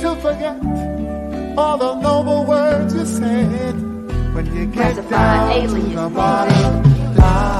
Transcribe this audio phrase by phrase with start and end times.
[0.00, 0.56] to forget
[1.56, 3.74] all the noble words you said
[4.34, 7.55] when you get down to the bottom line.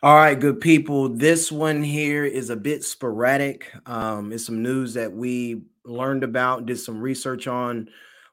[0.00, 1.08] All right, good people.
[1.08, 3.72] This one here is a bit sporadic.
[3.84, 7.88] Um, it's some news that we learned about, did some research on,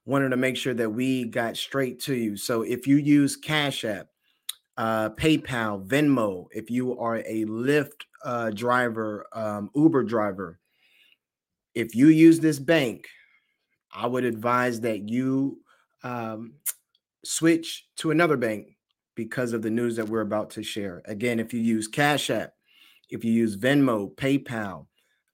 [0.06, 2.38] wanted to make sure that we got straight to you.
[2.38, 4.10] So if you use Cash App,
[4.78, 10.60] uh, PayPal, Venmo, if you are a Lyft uh, driver, um, Uber driver,
[11.74, 13.08] if you use this bank,
[13.92, 15.62] I would advise that you
[16.04, 16.54] um,
[17.24, 18.75] switch to another bank
[19.16, 21.02] because of the news that we're about to share.
[21.06, 22.54] Again, if you use Cash App,
[23.10, 24.88] if you use Venmo, PayPal,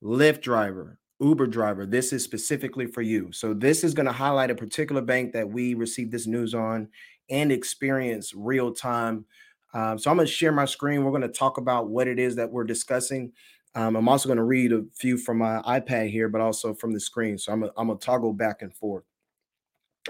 [0.04, 3.32] Lyft driver, Uber driver, this is specifically for you.
[3.32, 6.90] So this is going to highlight a particular bank that we received this news on
[7.30, 9.26] and experience real time.
[9.74, 11.04] Um, so I'm going to share my screen.
[11.04, 13.32] We're going to talk about what it is that we're discussing.
[13.74, 16.92] Um, I'm also going to read a few from my iPad here, but also from
[16.92, 17.38] the screen.
[17.38, 19.06] So I'm going to toggle back and forth.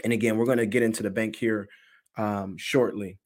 [0.03, 1.67] And again, we're going to get into the bank here
[2.17, 3.19] um, shortly.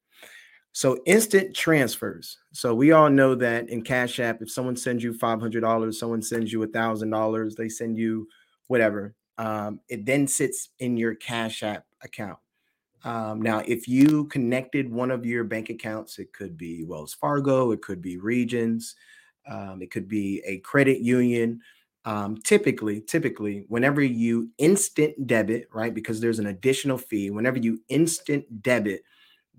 [0.76, 2.36] So instant transfers.
[2.52, 5.98] So we all know that in Cash App, if someone sends you five hundred dollars,
[5.98, 8.28] someone sends you a thousand dollars, they send you
[8.66, 9.14] whatever.
[9.38, 12.38] Um, it then sits in your Cash App account.
[13.04, 17.70] Um, now, if you connected one of your bank accounts, it could be Wells Fargo,
[17.72, 18.96] it could be Regions,
[19.48, 21.58] um, it could be a credit union.
[22.04, 27.80] Um, typically, typically, whenever you instant debit, right, because there's an additional fee, whenever you
[27.88, 29.04] instant debit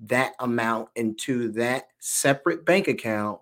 [0.05, 3.39] that amount into that separate bank account,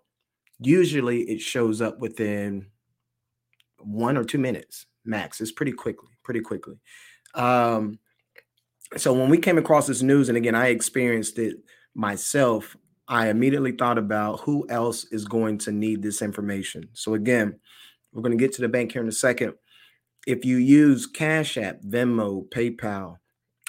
[0.59, 2.67] usually it shows up within
[3.79, 5.41] one or two minutes max.
[5.41, 6.75] It's pretty quickly, pretty quickly.
[7.33, 7.99] Um,
[8.97, 11.57] so when we came across this news, and again, I experienced it
[11.94, 12.75] myself,
[13.07, 16.89] I immediately thought about who else is going to need this information.
[16.94, 17.59] So again,
[18.13, 19.53] we're going to get to the bank here in a second.
[20.25, 23.17] If you use Cash App, Venmo, PayPal,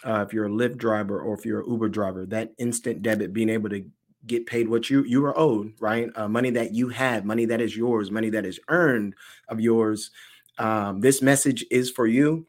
[0.06, 3.33] uh, if you're a Lyft driver or if you're an Uber driver, that instant debit,
[3.33, 3.84] being able to
[4.27, 6.11] get paid what you you are owed, right?
[6.17, 9.15] Uh, money that you have, money that is yours, money that is earned
[9.49, 10.11] of yours.
[10.59, 12.47] Um, this message is for you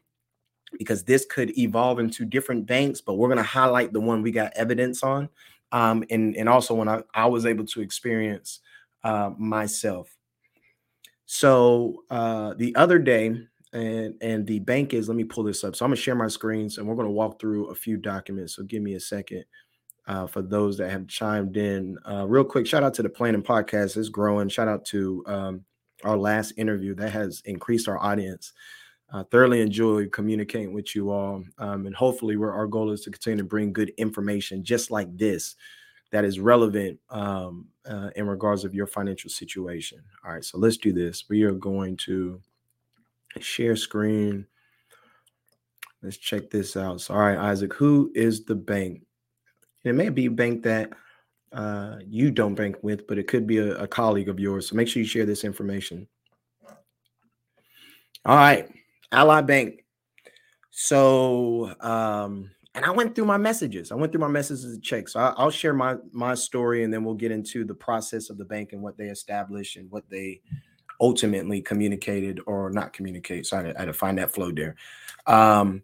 [0.78, 4.30] because this could evolve into different banks, but we're going to highlight the one we
[4.30, 5.28] got evidence on,
[5.72, 8.60] um, and and also when I, I was able to experience
[9.02, 10.16] uh, myself.
[11.26, 15.76] So uh, the other day, and and the bank is let me pull this up.
[15.76, 17.96] So i'm going to share my screens and we're going to walk through a few
[17.96, 18.56] documents.
[18.56, 19.44] So give me a second
[20.06, 21.98] uh, for those that have chimed in.
[22.08, 23.96] Uh, real quick shout out to the planning podcast.
[23.96, 24.48] It's growing.
[24.48, 25.64] Shout out to um,
[26.04, 28.52] our last interview that has increased our audience.
[29.10, 33.10] Uh, thoroughly enjoy communicating with you all um, and hopefully where our goal is to
[33.10, 35.56] continue to bring good information just like this
[36.10, 39.98] that is relevant um, uh, in regards of your financial situation.
[40.22, 41.24] All right so let's do this.
[41.30, 42.38] We are going to
[43.40, 44.46] share screen.
[46.02, 47.00] Let's check this out.
[47.00, 49.02] So, all right, Isaac, who is the bank?
[49.84, 50.92] It may be a bank that
[51.52, 54.68] uh, you don't bank with, but it could be a, a colleague of yours.
[54.68, 56.06] So make sure you share this information.
[58.24, 58.68] All right,
[59.12, 59.84] Ally Bank.
[60.70, 63.90] So, um, and I went through my messages.
[63.90, 65.08] I went through my messages to check.
[65.08, 68.38] So I, will share my my story, and then we'll get into the process of
[68.38, 70.40] the bank and what they establish and what they
[71.00, 73.46] ultimately communicated or not communicate.
[73.46, 74.76] So I had, I had to find that flow there.
[75.26, 75.82] Um,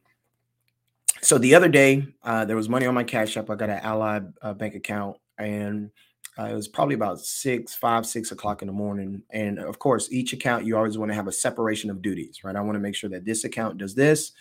[1.20, 3.48] so the other day, uh, there was money on my Cash App.
[3.48, 5.90] I got an Ally uh, bank account, and
[6.38, 9.22] uh, it was probably about six, five, six o'clock in the morning.
[9.30, 12.56] And of course, each account you always want to have a separation of duties, right?
[12.56, 14.32] I want to make sure that this account does this.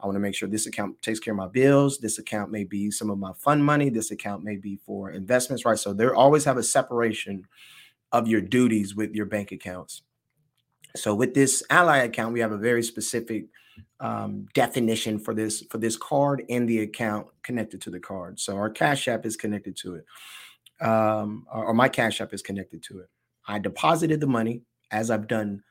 [0.00, 1.98] I want to make sure this account takes care of my bills.
[1.98, 3.88] This account may be some of my fund money.
[3.88, 5.78] This account may be for investments, right?
[5.78, 7.46] So there always have a separation
[8.10, 10.02] of your duties with your bank accounts.
[10.96, 13.46] So with this ally account, we have a very specific
[14.00, 18.38] um, definition for this for this card and the account connected to the card.
[18.40, 22.82] So our Cash App is connected to it, um, or, my Cash App is connected
[22.84, 23.08] to it.
[23.46, 25.62] I deposited the money as I've done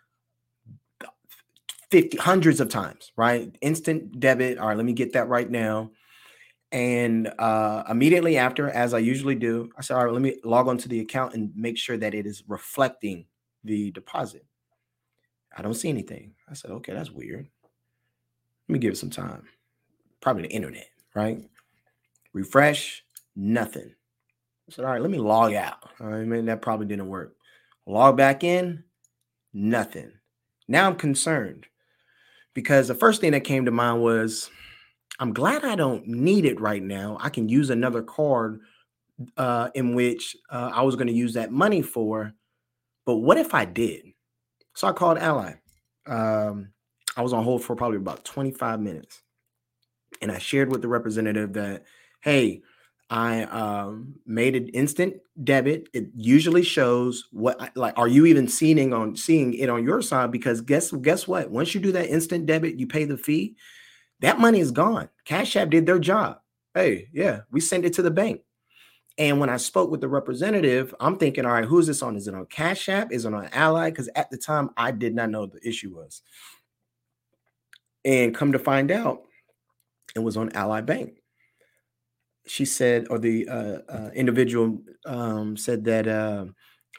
[1.91, 3.53] 50 hundreds of times, right?
[3.61, 4.57] Instant debit.
[4.57, 5.91] All right, let me get that right now.
[6.71, 10.69] And uh, immediately after, as I usually do, I said, all right, let me log
[10.69, 13.25] on to the account and make sure that it is reflecting
[13.65, 14.45] the deposit.
[15.55, 16.33] I don't see anything.
[16.49, 17.47] I said, okay, that's weird.
[18.67, 19.43] Let me give it some time.
[20.21, 21.43] Probably the internet, right?
[22.33, 23.03] Refresh,
[23.35, 23.93] nothing.
[24.69, 25.89] I said, all right, let me log out.
[25.99, 27.35] I mean, that probably didn't work.
[27.85, 28.83] Log back in,
[29.53, 30.13] nothing.
[30.67, 31.65] Now I'm concerned
[32.53, 34.49] because the first thing that came to mind was
[35.19, 37.17] I'm glad I don't need it right now.
[37.19, 38.61] I can use another card
[39.37, 42.33] uh, in which uh, I was going to use that money for.
[43.05, 44.05] But what if I did?
[44.73, 45.53] So I called Ally.
[46.07, 46.69] Um,
[47.15, 49.21] I was on hold for probably about 25 minutes.
[50.21, 51.83] And I shared with the representative that,
[52.21, 52.61] hey,
[53.09, 55.89] I um, made an instant debit.
[55.93, 60.31] It usually shows what like are you even seeing on seeing it on your side?
[60.31, 61.51] Because guess guess what?
[61.51, 63.57] Once you do that instant debit, you pay the fee.
[64.21, 65.09] That money is gone.
[65.25, 66.39] Cash App did their job.
[66.73, 68.41] Hey, yeah, we sent it to the bank.
[69.17, 72.15] And when I spoke with the representative, I'm thinking, all right, who is this on?
[72.15, 73.11] Is it on Cash App?
[73.11, 73.89] Is it on Ally?
[73.89, 76.21] Because at the time, I did not know the issue was.
[78.05, 79.23] And come to find out,
[80.15, 81.21] it was on Ally Bank
[82.45, 86.45] she said, or the uh, uh, individual um, said that, uh,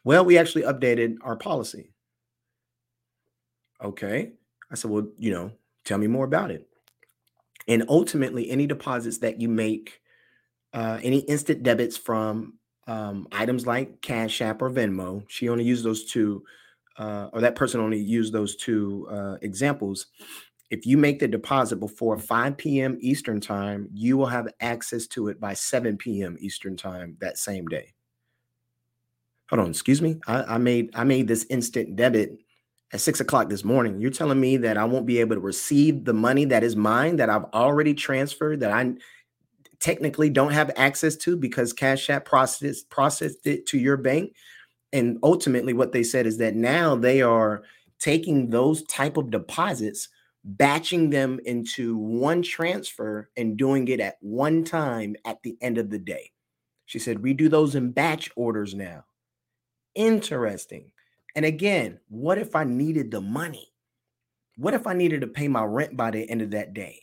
[0.05, 1.93] well, we actually updated our policy.
[3.82, 4.32] Okay.
[4.70, 5.53] I said, well, you know,
[5.85, 6.69] tell me more about it.
[7.69, 10.00] And ultimately, any deposits that you make,
[10.73, 12.55] uh, any instant debits from
[12.87, 16.43] um, items like Cash App or Venmo, she only used those two,
[16.99, 20.07] uh, or that person only used those two uh, examples
[20.73, 22.97] if you make the deposit before 5 p.m.
[22.99, 26.39] Eastern time, you will have access to it by 7 p.m.
[26.41, 27.93] Eastern time that same day.
[29.51, 30.19] Hold on, excuse me.
[30.27, 32.39] I, I made I made this instant debit
[32.91, 34.01] at six o'clock this morning.
[34.01, 37.17] You're telling me that I won't be able to receive the money that is mine
[37.17, 38.95] that I've already transferred that I
[39.82, 44.34] technically don't have access to because Cash App processed processed it to your bank.
[44.93, 47.62] And ultimately, what they said is that now they are
[47.99, 50.08] taking those type of deposits
[50.44, 55.90] batching them into one transfer and doing it at one time at the end of
[55.90, 56.31] the day.
[56.87, 59.05] She said, We do those in batch orders now.
[59.94, 60.93] Interesting.
[61.34, 63.73] And again, what if I needed the money?
[64.56, 67.00] What if I needed to pay my rent by the end of that day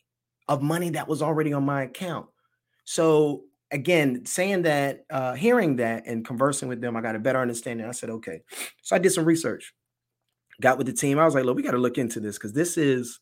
[0.48, 2.28] of money that was already on my account?
[2.92, 7.40] So, again, saying that, uh, hearing that, and conversing with them, I got a better
[7.40, 7.86] understanding.
[7.86, 8.42] I said, okay.
[8.82, 9.76] So, I did some research,
[10.60, 11.20] got with the team.
[11.20, 13.20] I was like, look, we got to look into this because this is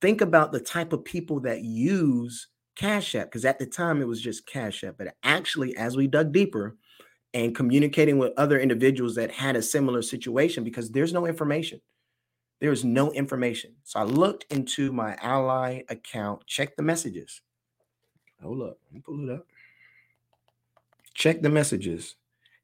[0.00, 4.08] think about the type of people that use Cash App, because at the time it
[4.08, 4.94] was just Cash App.
[4.96, 6.78] But actually, as we dug deeper
[7.34, 11.82] and communicating with other individuals that had a similar situation, because there's no information.
[12.62, 13.74] There's no information.
[13.84, 17.42] So I looked into my Ally account, checked the messages.
[18.42, 19.46] Hold up, let me pull it up.
[21.14, 22.16] Check the messages.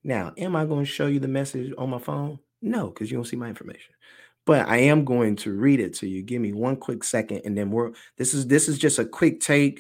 [0.02, 2.38] Now, am I going to show you the message on my phone?
[2.62, 3.94] No, because you don't see my information
[4.48, 6.22] but I am going to read it to you.
[6.22, 9.40] Give me one quick second, and then we're this is this is just a quick
[9.40, 9.78] take.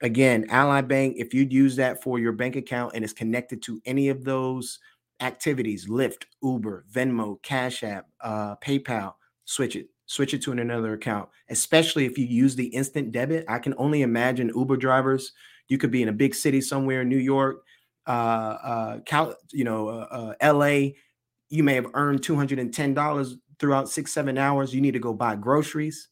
[0.00, 3.82] Again, Ally Bank, if you'd use that for your bank account and it's connected to
[3.84, 4.78] any of those
[5.18, 9.88] activities, Lyft, Uber, Venmo, Cash App, uh, PayPal, switch it.
[10.06, 13.44] Switch it to another account, especially if you use the instant debit.
[13.48, 15.32] I can only imagine Uber drivers.
[15.68, 17.64] You could be in a big city somewhere, New York,
[18.06, 20.90] uh, uh, Cal, you know, uh, uh, LA.
[21.48, 24.92] You may have earned two hundred and ten dollars throughout six, seven hours, you need
[24.92, 26.08] to go buy groceries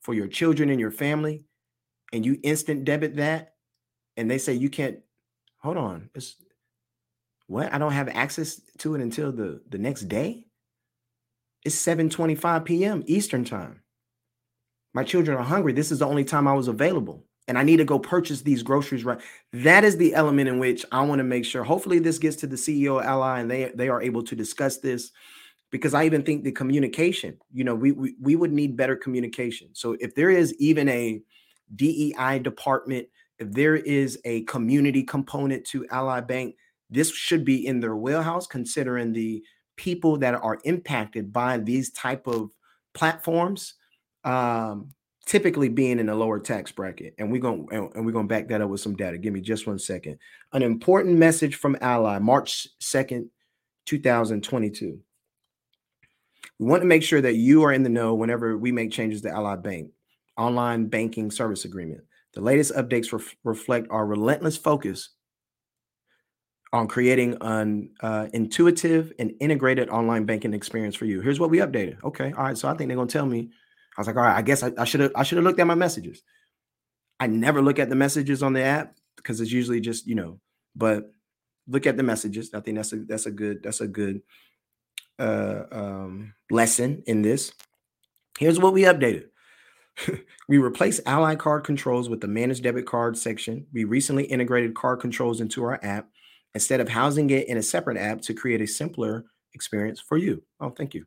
[0.00, 1.44] for your children and your family,
[2.12, 3.54] and you instant debit that,
[4.16, 4.98] and they say you can't,
[5.58, 6.36] hold on, it's
[7.46, 7.72] what?
[7.72, 10.44] I don't have access to it until the, the next day.
[11.64, 13.02] It's 7:25 p.m.
[13.06, 13.82] Eastern time.
[14.94, 15.72] My children are hungry.
[15.72, 17.24] This is the only time I was available.
[17.48, 19.20] And I need to go purchase these groceries right.
[19.52, 21.64] That is the element in which I want to make sure.
[21.64, 25.10] Hopefully, this gets to the CEO ally and they, they are able to discuss this
[25.70, 29.68] because I even think the communication, you know, we, we we would need better communication.
[29.72, 31.22] So if there is even a
[31.74, 36.56] DEI department, if there is a community component to Ally Bank,
[36.88, 39.42] this should be in their wheelhouse considering the
[39.80, 42.50] people that are impacted by these type of
[42.92, 43.74] platforms
[44.24, 44.90] um,
[45.24, 48.46] typically being in a lower tax bracket and we're going and we're going to back
[48.48, 49.16] that up with some data.
[49.16, 50.18] Give me just one second.
[50.52, 53.28] An important message from ally march 2nd
[53.86, 55.00] 2022
[56.58, 59.22] we want to make sure that you are in the know whenever we make changes
[59.22, 59.92] to Ally Bank
[60.36, 62.02] online banking service agreement.
[62.34, 65.08] The latest updates ref- reflect our relentless focus
[66.72, 71.20] on creating an uh, intuitive and integrated online banking experience for you.
[71.20, 72.02] Here's what we updated.
[72.04, 72.56] Okay, all right.
[72.56, 73.50] So I think they're gonna tell me.
[73.96, 74.36] I was like, all right.
[74.36, 76.22] I guess I should have I should have looked at my messages.
[77.18, 80.40] I never look at the messages on the app because it's usually just you know.
[80.76, 81.10] But
[81.66, 82.50] look at the messages.
[82.54, 84.22] I think that's a that's a good that's a good
[85.18, 87.52] uh, um, lesson in this.
[88.38, 89.26] Here's what we updated.
[90.48, 93.66] we replaced Ally card controls with the managed debit card section.
[93.72, 96.08] We recently integrated card controls into our app.
[96.54, 100.42] Instead of housing it in a separate app to create a simpler experience for you.
[100.60, 101.04] Oh, thank you.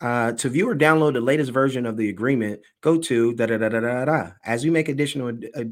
[0.00, 3.58] Uh, to view or download the latest version of the agreement, go to da da
[3.58, 4.30] da da da da.
[4.44, 5.64] As we make additional uh,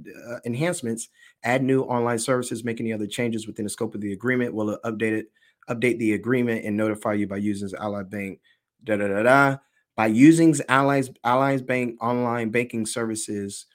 [0.44, 1.08] enhancements,
[1.44, 4.78] add new online services, make any other changes within the scope of the agreement, we'll
[4.84, 5.26] update it,
[5.70, 8.40] update the agreement, and notify you by using Ally Bank.
[8.82, 9.56] Da da da da.
[9.94, 13.66] By using Ally's Ally's Bank online banking services,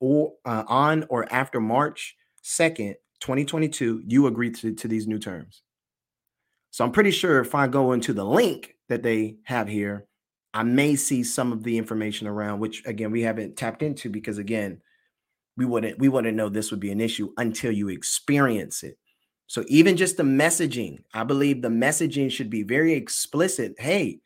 [0.00, 5.62] or uh, on or after March second, 2022, you agree to, to these new terms.
[6.70, 10.06] So I'm pretty sure if I go into the link that they have here,
[10.52, 14.38] I may see some of the information around which again we haven't tapped into because
[14.38, 14.80] again,
[15.56, 18.98] we wouldn't we wouldn't know this would be an issue until you experience it.
[19.46, 23.74] So even just the messaging, I believe the messaging should be very explicit.
[23.78, 24.20] Hey,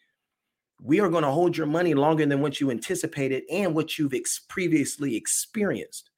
[0.80, 4.14] we are going to hold your money longer than what you anticipated and what you've
[4.14, 6.09] ex- previously experienced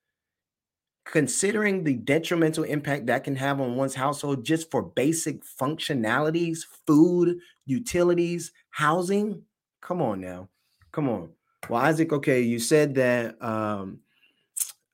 [1.04, 7.38] considering the detrimental impact that can have on one's household just for basic functionalities, food,
[7.66, 9.42] utilities, housing.
[9.80, 10.49] Come on now.
[10.92, 11.30] Come on.
[11.68, 14.00] Well, Isaac, okay, you said that um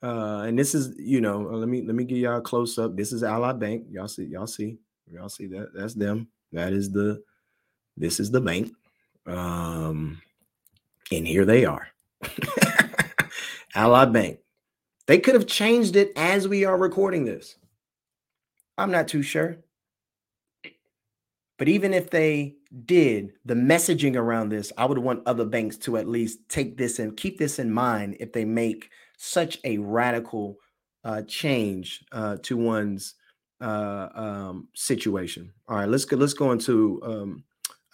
[0.02, 2.78] uh and this is, you know, uh, let me let me give y'all a close
[2.78, 2.96] up.
[2.96, 3.86] This is Ally Bank.
[3.90, 4.78] Y'all see, y'all see,
[5.10, 5.70] y'all see that.
[5.74, 6.28] That's them.
[6.52, 7.22] That is the
[7.96, 8.72] this is the bank.
[9.26, 10.22] Um
[11.10, 11.88] and here they are.
[13.74, 14.40] Ally Bank.
[15.08, 17.56] They could have changed it as we are recording this.
[18.76, 19.56] I'm not too sure.
[21.58, 25.96] But even if they did, the messaging around this, I would want other banks to
[25.96, 30.56] at least take this and keep this in mind if they make such a radical
[31.04, 33.14] uh, change uh, to one's
[33.62, 35.50] uh, um, situation.
[35.68, 36.16] All right, let's go.
[36.16, 37.44] Let's go into um,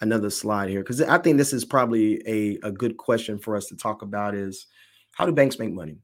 [0.01, 3.67] another slide here because I think this is probably a, a good question for us
[3.67, 4.35] to talk about.
[4.35, 4.67] Is
[5.13, 5.97] how do banks make money?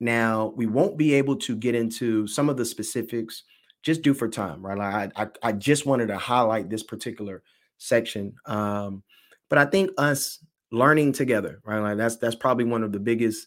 [0.00, 3.44] Now, we won't be able to get into some of the specifics
[3.82, 5.10] just due for time, right?
[5.16, 7.42] I, I, I just wanted to highlight this particular
[7.78, 8.34] section.
[8.46, 9.02] Um,
[9.48, 11.78] but I think us learning together, right?
[11.80, 13.46] Like that's that's probably one of the biggest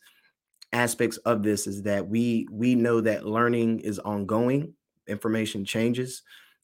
[0.73, 4.73] aspects of this is that we we know that learning is ongoing,
[5.07, 6.23] information changes.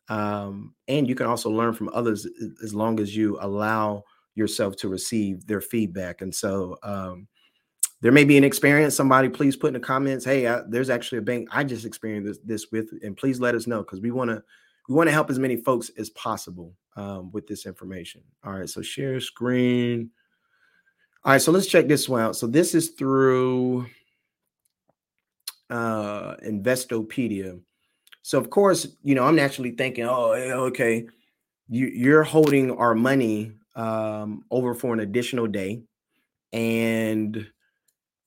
[0.09, 2.27] Um, and you can also learn from others
[2.63, 4.03] as long as you allow
[4.35, 6.21] yourself to receive their feedback.
[6.21, 7.27] And so um,
[8.03, 8.95] there may be an experience.
[8.95, 12.27] Somebody please put in the comments, hey, I, there's actually a bank I just experienced
[12.27, 14.43] this, this with, and please let us know because we want to
[14.89, 18.22] we want to help as many folks as possible um, with this information.
[18.43, 20.12] All right, so share screen.
[21.24, 22.36] All right, so let's check this one out.
[22.36, 23.86] So this is through
[25.69, 27.57] uh, Investopedia.
[28.22, 30.33] So of course, you know, I'm naturally thinking, oh,
[30.67, 31.07] okay,
[31.69, 35.83] you, you're holding our money um, over for an additional day,
[36.51, 37.48] and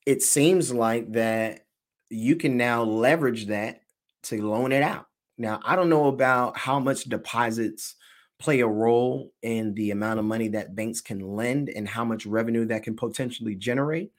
[0.06, 1.66] it seems like that
[2.08, 3.80] you can now leverage that
[4.22, 5.06] to loan it out.
[5.36, 7.96] Now, I don't know about how much deposits
[8.38, 12.26] play a role in the amount of money that banks can lend and how much
[12.26, 14.12] revenue that can potentially generate.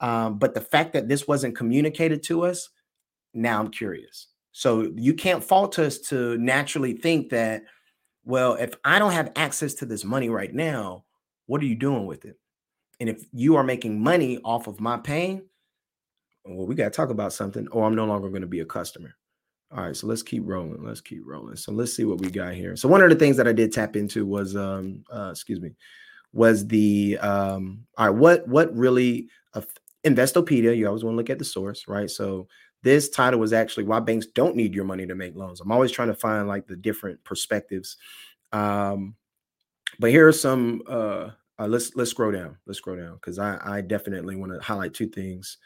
[0.00, 2.68] Um, but the fact that this wasn't communicated to us,
[3.32, 4.28] now I'm curious.
[4.52, 7.62] So you can't fault us to naturally think that,
[8.24, 11.04] well, if I don't have access to this money right now,
[11.46, 12.36] what are you doing with it?
[13.00, 15.42] And if you are making money off of my pain,
[16.44, 18.64] well, we got to talk about something, or I'm no longer going to be a
[18.66, 19.14] customer.
[19.72, 20.82] All right, so let's keep rolling.
[20.82, 21.56] Let's keep rolling.
[21.56, 22.74] So let's see what we got here.
[22.76, 25.74] So one of the things that I did tap into was, um, uh, excuse me,
[26.32, 28.16] was the um, all right.
[28.16, 29.62] What what really uh,
[30.04, 30.76] Investopedia?
[30.76, 32.10] You always want to look at the source, right?
[32.10, 32.48] So
[32.82, 35.60] this title was actually why banks don't need your money to make loans.
[35.60, 37.96] I'm always trying to find like the different perspectives.
[38.52, 39.14] Um,
[39.98, 41.30] but here are some uh,
[41.60, 42.56] uh, let's let's scroll down.
[42.66, 45.58] Let's scroll down because I I definitely want to highlight two things.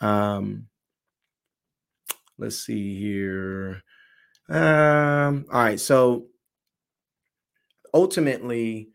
[0.00, 0.66] Um,
[2.38, 3.82] let's see here.
[4.48, 6.26] Um, all right, so
[7.94, 8.88] ultimately,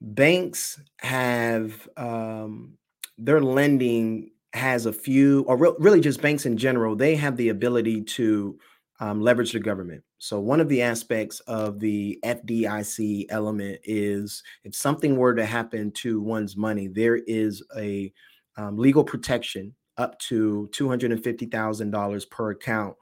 [0.00, 2.78] banks have um,
[3.18, 6.94] their lending has a few, or re- really just banks in general.
[6.94, 8.58] They have the ability to
[9.00, 10.04] um, leverage the government.
[10.18, 15.90] So, one of the aspects of the FDIC element is if something were to happen
[15.92, 18.12] to one's money, there is a
[18.56, 22.96] um, legal protection up to $250,000 per account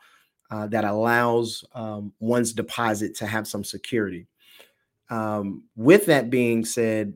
[0.51, 4.27] uh, that allows um, one's deposit to have some security.
[5.11, 7.15] Um, with that being said,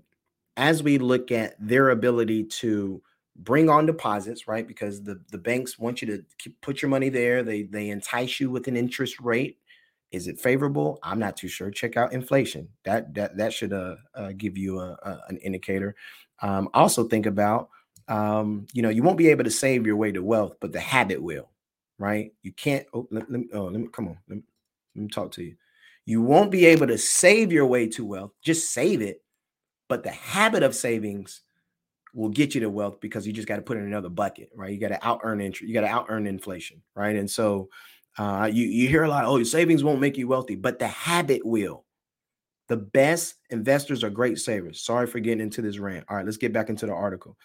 [0.57, 3.01] as we look at their ability to
[3.37, 4.67] bring on deposits, right?
[4.67, 7.43] Because the, the banks want you to keep, put your money there.
[7.43, 9.59] They they entice you with an interest rate.
[10.11, 10.99] Is it favorable?
[11.03, 11.71] I'm not too sure.
[11.71, 12.69] Check out inflation.
[12.85, 15.95] That that that should uh, uh give you a, a, an indicator.
[16.41, 17.69] Um, also think about
[18.09, 20.81] um, you know you won't be able to save your way to wealth, but the
[20.81, 21.51] habit will,
[21.99, 22.33] right?
[22.43, 22.87] You can't.
[22.95, 23.49] Oh, let, let me.
[23.53, 24.19] Oh, let me come on.
[24.29, 24.43] Let me,
[24.97, 25.57] Let me talk to you.
[26.07, 28.33] You won't be able to save your way to wealth.
[28.43, 29.23] Just save it.
[29.89, 31.43] But the habit of savings
[32.15, 34.73] will get you to wealth because you just got to put in another bucket, right?
[34.73, 35.69] You got to out earn interest.
[35.69, 37.15] You got to out earn inflation, right?
[37.15, 37.69] And so
[38.19, 39.25] uh, you you hear a lot.
[39.25, 41.85] Oh, your savings won't make you wealthy, but the habit will.
[42.69, 44.83] The best investors are great savers.
[44.83, 46.05] Sorry for getting into this rant.
[46.09, 47.37] All right, let's get back into the article.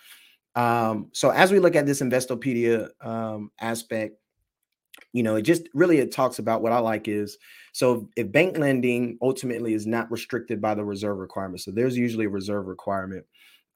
[0.56, 4.18] Um, so as we look at this Investopedia um, aspect,
[5.14, 7.38] you know, it just really it talks about what I like is
[7.72, 12.26] so if bank lending ultimately is not restricted by the reserve requirement, so there's usually
[12.26, 13.26] a reserve requirement.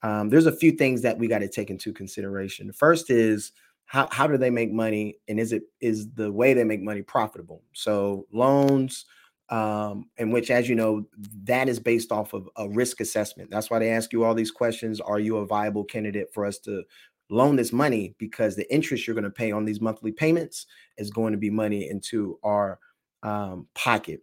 [0.04, 2.68] Um, there's a few things that we got to take into consideration.
[2.68, 3.52] The first is
[3.88, 7.02] how how do they make money, and is it is the way they make money
[7.02, 7.64] profitable?
[7.74, 9.06] So loans,
[9.50, 11.06] um, in which, as you know,
[11.46, 13.50] that is based off of a risk assessment.
[13.50, 15.00] That's why they ask you all these questions.
[15.00, 16.84] Are you a viable candidate for us to
[17.30, 18.14] loan this money?
[18.18, 20.66] Because the interest you're going to pay on these monthly payments
[20.98, 22.80] is going to be money into our
[23.24, 24.22] um, pocket.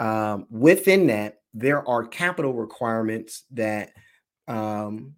[0.00, 3.92] Um, within that, there are capital requirements that
[4.48, 5.14] um,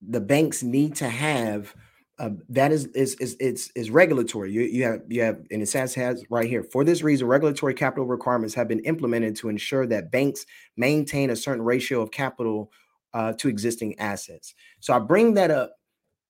[0.00, 1.74] the banks need to have
[2.18, 4.50] uh, that is is is it's is regulatory.
[4.50, 7.74] You you have you have and it says has right here for this reason regulatory
[7.74, 10.46] capital requirements have been implemented to ensure that banks
[10.76, 12.72] maintain a certain ratio of capital
[13.12, 14.54] uh, to existing assets.
[14.80, 15.76] So I bring that up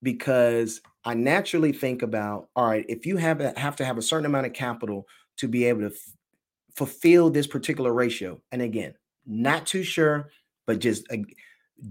[0.02, 4.02] because I naturally think about all right if you have a, have to have a
[4.02, 6.12] certain amount of capital to be able to f-
[6.74, 8.40] fulfill this particular ratio.
[8.50, 10.30] And again, not too sure,
[10.66, 11.18] but just uh,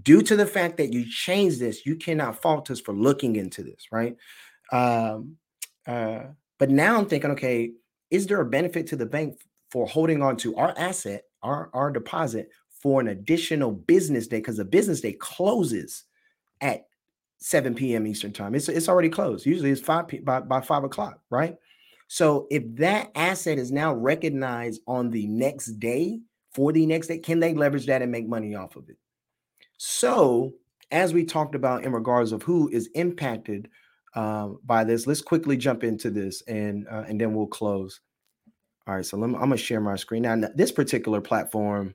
[0.02, 3.62] due to the fact that you changed this, you cannot fault us for looking into
[3.62, 4.16] this, right?
[4.72, 5.36] Um,
[5.86, 6.24] uh,
[6.58, 7.72] but now I'm thinking, okay,
[8.10, 9.38] is there a benefit to the bank
[9.70, 14.38] for holding on to our asset, our, our deposit for an additional business day?
[14.38, 16.04] Because the business day closes
[16.60, 16.86] at
[17.38, 18.06] 7 p.m.
[18.06, 18.54] Eastern time.
[18.54, 19.46] It's, it's already closed.
[19.46, 21.56] Usually it's 5 p- by, by 5 o'clock, right?
[22.08, 26.20] So if that asset is now recognized on the next day
[26.52, 28.96] for the next day, can they leverage that and make money off of it?
[29.76, 30.54] So,
[30.90, 33.68] as we talked about in regards of who is impacted
[34.14, 38.00] uh, by this, let's quickly jump into this and uh, and then we'll close.
[38.86, 40.40] All right, so me, I'm gonna share my screen now.
[40.54, 41.94] This particular platform,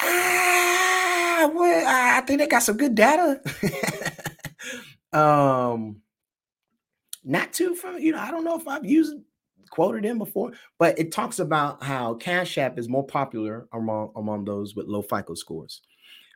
[0.00, 3.40] ah, well, I think they got some good data.
[5.12, 6.00] um,
[7.22, 9.14] not too from you know, I don't know if I've used
[9.70, 14.44] quoted in before, but it talks about how Cash App is more popular among among
[14.44, 15.82] those with low FICO scores.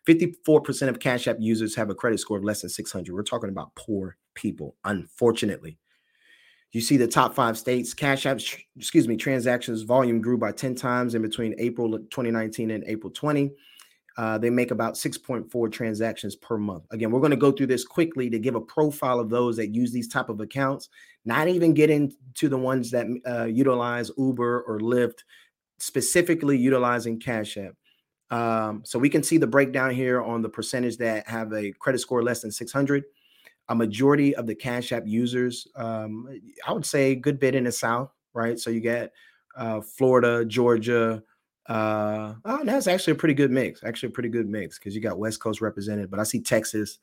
[0.06, 3.14] 54% of Cash App users have a credit score of less than 600.
[3.14, 5.78] We're talking about poor people, unfortunately.
[6.72, 8.38] You see the top five states, Cash App,
[8.76, 13.52] excuse me, transactions volume grew by 10 times in between April 2019 and April 20.
[14.18, 16.84] Uh, they make about 6.4 transactions per month.
[16.90, 19.74] Again, we're going to go through this quickly to give a profile of those that
[19.74, 20.88] use these type of accounts,
[21.24, 25.18] not even get into the ones that uh, utilize Uber or Lyft,
[25.78, 27.74] specifically utilizing Cash App.
[28.30, 31.98] Um, so we can see the breakdown here on the percentage that have a credit
[31.98, 33.04] score less than 600.
[33.68, 36.28] A majority of the Cash App users, um,
[36.66, 38.58] I would say, good bit in the South, right?
[38.58, 39.12] So you get
[39.56, 41.22] uh, Florida, Georgia.
[41.68, 43.82] Uh, oh, that's actually a pretty good mix.
[43.82, 46.98] Actually, a pretty good mix because you got West Coast represented, but I see Texas,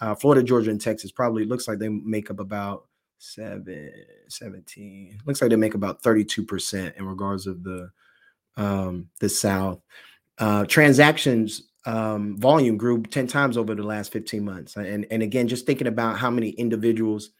[0.00, 2.86] uh, Florida, Georgia, and Texas probably looks like they make up about
[3.18, 3.92] seven,
[4.28, 5.20] 17.
[5.24, 7.90] Looks like they make about 32% in regards of the
[8.56, 9.80] um, the South.
[10.38, 14.76] Uh, transactions um, volume grew 10 times over the last 15 months.
[14.76, 17.30] And, and again, just thinking about how many individuals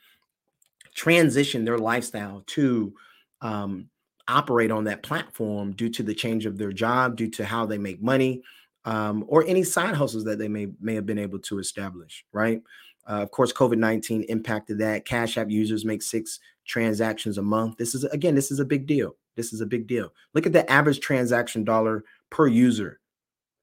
[0.94, 2.92] transition their lifestyle to
[3.40, 3.88] um,
[4.26, 7.78] operate on that platform due to the change of their job, due to how they
[7.78, 8.42] make money,
[8.84, 12.24] um, or any side hustles that they may may have been able to establish.
[12.32, 12.62] Right.
[13.08, 15.04] Uh, of course, COVID nineteen impacted that.
[15.04, 17.76] Cash App users make six transactions a month.
[17.76, 19.16] This is again, this is a big deal.
[19.36, 20.12] This is a big deal.
[20.34, 23.00] Look at the average transaction dollar per user.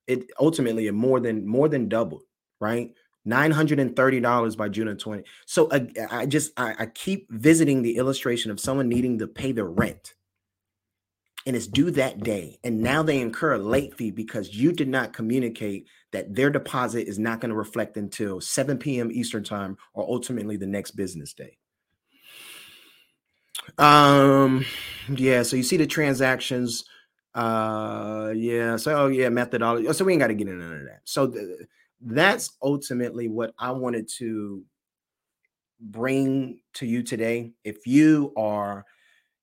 [0.08, 2.24] It ultimately it more than more than doubled,
[2.60, 2.92] right?
[3.28, 5.24] $930 by June of 20.
[5.48, 9.52] So uh, I just I, I keep visiting the illustration of someone needing to pay
[9.52, 10.14] their rent
[11.46, 12.58] and it's due that day.
[12.64, 17.08] And now they incur a late fee because you did not communicate that their deposit
[17.08, 19.12] is not going to reflect until 7 p.m.
[19.12, 21.58] Eastern time or ultimately the next business day.
[23.78, 24.66] Um,
[25.10, 26.86] yeah, so you see the transactions
[27.36, 28.78] uh, yeah.
[28.78, 29.92] So, oh, yeah, methodology.
[29.94, 31.02] So we ain't got to get into that.
[31.04, 31.68] So th-
[32.02, 34.64] that's ultimately what I wanted to
[35.80, 37.52] bring to you today.
[37.66, 38.86] If you are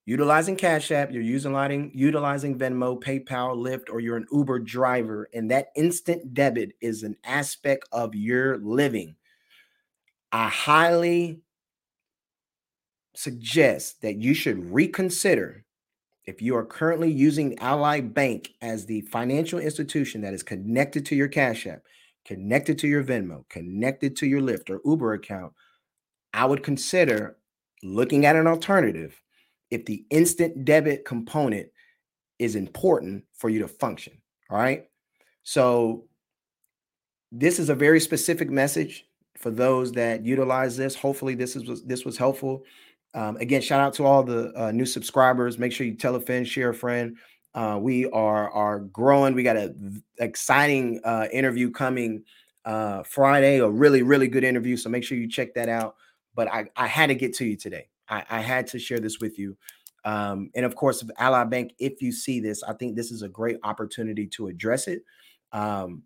[0.06, 5.50] utilizing Cash App, you're utilizing utilizing Venmo, PayPal, Lyft, or you're an Uber driver, and
[5.50, 9.16] that instant debit is an aspect of your living.
[10.32, 11.42] I highly
[13.14, 15.66] suggest that you should reconsider
[16.24, 21.16] if you are currently using Ally Bank as the financial institution that is connected to
[21.16, 21.82] your Cash App,
[22.24, 25.52] connected to your Venmo, connected to your Lyft or Uber account,
[26.32, 27.36] I would consider
[27.82, 29.20] looking at an alternative
[29.70, 31.68] if the instant debit component
[32.38, 34.14] is important for you to function.
[34.50, 34.84] All right.
[35.42, 36.04] So,
[37.32, 39.06] this is a very specific message
[39.38, 40.94] for those that utilize this.
[40.94, 42.64] Hopefully, this is this was helpful.
[43.14, 45.58] Um, again, shout out to all the uh, new subscribers.
[45.58, 47.16] Make sure you tell a friend, share a friend.
[47.54, 49.34] Uh, we are are growing.
[49.34, 52.24] We got an exciting uh, interview coming
[52.64, 54.76] uh, Friday, a really really good interview.
[54.76, 55.96] So make sure you check that out.
[56.34, 57.88] But I I had to get to you today.
[58.08, 59.56] I, I had to share this with you.
[60.04, 63.28] Um, and of course, Ally Bank, if you see this, I think this is a
[63.28, 65.02] great opportunity to address it.
[65.52, 66.02] Um,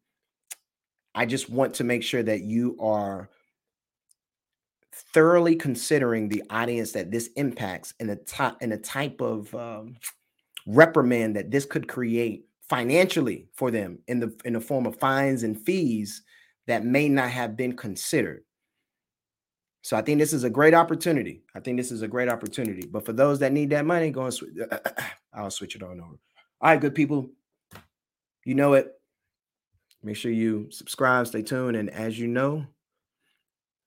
[1.15, 3.31] I just want to make sure that you are
[5.13, 9.97] thoroughly considering the audience that this impacts and the type and the type of um,
[10.67, 15.43] reprimand that this could create financially for them in the in the form of fines
[15.43, 16.23] and fees
[16.67, 18.43] that may not have been considered.
[19.83, 21.43] So I think this is a great opportunity.
[21.55, 22.89] I think this is a great opportunity.
[22.89, 24.51] But for those that need that money, go and switch.
[25.33, 26.19] I'll switch it on over.
[26.61, 27.31] All right, good people.
[28.45, 28.93] You know it.
[30.03, 32.67] Make sure you subscribe, stay tuned, and as you know,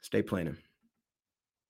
[0.01, 0.57] stay planning.